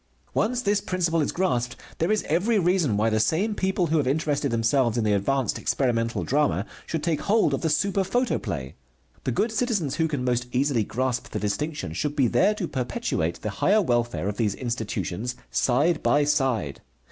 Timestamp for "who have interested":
3.85-4.49